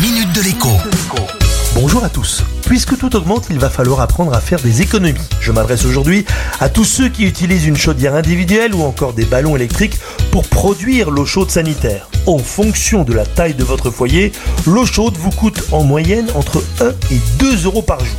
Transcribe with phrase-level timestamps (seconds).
[0.00, 0.68] minute de l'écho.
[1.74, 2.44] Bonjour à tous.
[2.66, 5.18] Puisque tout augmente, il va falloir apprendre à faire des économies.
[5.40, 6.24] Je m'adresse aujourd'hui
[6.60, 9.98] à tous ceux qui utilisent une chaudière individuelle ou encore des ballons électriques
[10.30, 12.08] pour produire l'eau chaude sanitaire.
[12.26, 14.30] En fonction de la taille de votre foyer,
[14.66, 18.18] l'eau chaude vous coûte en moyenne entre 1 et 2 euros par jour.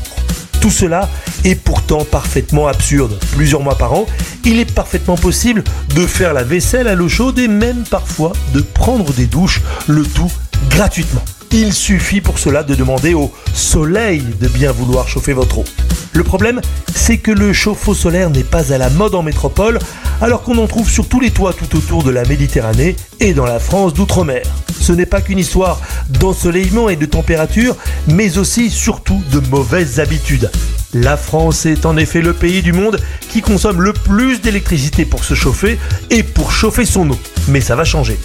[0.60, 1.08] Tout cela
[1.46, 3.18] est pourtant parfaitement absurde.
[3.32, 4.06] Plusieurs mois par an,
[4.44, 5.64] il est parfaitement possible
[5.96, 10.04] de faire la vaisselle à l'eau chaude et même parfois de prendre des douches, le
[10.04, 10.32] tout
[10.70, 11.24] gratuitement.
[11.52, 15.66] Il suffit pour cela de demander au soleil de bien vouloir chauffer votre eau.
[16.14, 16.62] Le problème,
[16.94, 19.80] c'est que le chauffe-eau solaire n'est pas à la mode en métropole,
[20.22, 23.46] alors qu'on en trouve sur tous les toits tout autour de la Méditerranée et dans
[23.46, 24.44] la France d'outre-mer.
[24.80, 27.76] Ce n'est pas qu'une histoire d'ensoleillement et de température,
[28.08, 30.52] mais aussi surtout de mauvaises habitudes.
[30.94, 35.24] La France est en effet le pays du monde qui consomme le plus d'électricité pour
[35.24, 35.80] se chauffer
[36.12, 37.20] et pour chauffer son eau.
[37.48, 38.20] Mais ça va changer.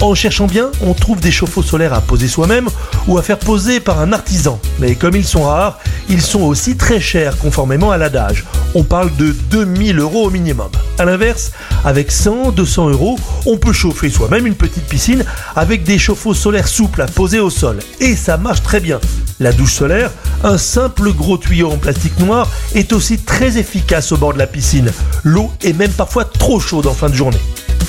[0.00, 2.68] En cherchant bien, on trouve des chauffe-eau solaires à poser soi-même
[3.08, 4.60] ou à faire poser par un artisan.
[4.78, 5.78] Mais comme ils sont rares,
[6.10, 8.44] ils sont aussi très chers conformément à l'adage.
[8.74, 10.68] On parle de 2000 euros au minimum.
[10.98, 15.24] A l'inverse, avec 100, 200 euros, on peut chauffer soi-même une petite piscine
[15.56, 17.78] avec des chauffe-eau solaires souples à poser au sol.
[18.00, 19.00] Et ça marche très bien.
[19.40, 20.10] La douche solaire,
[20.44, 24.46] un simple gros tuyau en plastique noir, est aussi très efficace au bord de la
[24.46, 24.92] piscine.
[25.24, 27.40] L'eau est même parfois trop chaude en fin de journée.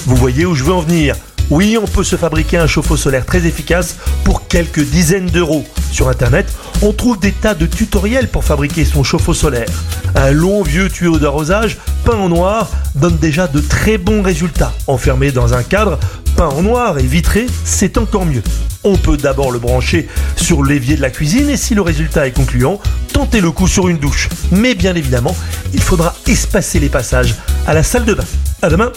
[0.06, 1.16] Vous voyez où je veux en venir
[1.50, 5.66] oui, on peut se fabriquer un chauffe-eau solaire très efficace pour quelques dizaines d'euros.
[5.92, 6.48] Sur internet,
[6.81, 9.70] on trouve des tas de tutoriels pour fabriquer son chauffe-eau solaire.
[10.16, 14.73] Un long vieux tuyau d'arrosage peint en noir donne déjà de très bons résultats.
[14.88, 16.00] Enfermé dans un cadre
[16.36, 18.44] peint en noir et vitré, c'est encore mieux.
[18.84, 22.31] On peut d'abord le brancher sur l'évier de la cuisine et si le résultat est
[22.31, 22.80] concluant,
[23.14, 24.30] tentez le coup sur une douche.
[24.52, 25.36] Mais bien évidemment,
[25.73, 28.25] il faudra espacer les passages à la salle de bain.
[28.62, 28.92] À demain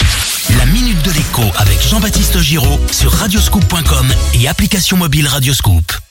[0.59, 1.11] La minute de
[1.59, 6.10] avec Jean-Baptiste Giraud sur radioscoop.com et application mobile Radioscoop.